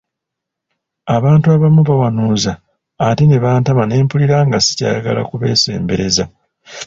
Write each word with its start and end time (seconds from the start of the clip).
Abantu 1.15 1.45
abamu 1.55 1.81
bawanuuza 1.89 2.51
ate 3.07 3.23
ne 3.25 3.37
bantama 3.43 3.83
n’empulira 3.85 4.37
nga 4.47 4.57
sikyayagala 4.65 5.21
kubeesembereza. 5.29 6.23